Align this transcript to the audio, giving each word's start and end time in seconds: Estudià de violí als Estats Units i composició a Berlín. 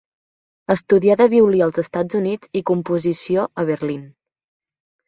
Estudià 0.75 1.17
de 1.19 1.27
violí 1.35 1.61
als 1.67 1.83
Estats 1.83 2.19
Units 2.23 2.53
i 2.61 2.65
composició 2.73 3.49
a 3.65 3.69
Berlín. 3.73 4.07